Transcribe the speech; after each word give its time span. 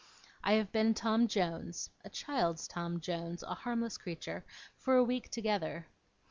I 0.43 0.53
have 0.53 0.71
been 0.71 0.95
Tom 0.95 1.27
Jones 1.27 1.91
(a 2.03 2.09
child's 2.09 2.67
Tom 2.67 2.99
Jones, 3.01 3.43
a 3.43 3.53
harmless 3.53 3.99
creature) 3.99 4.43
for 4.75 4.95
a 4.95 5.03
week 5.03 5.29
together. 5.29 5.85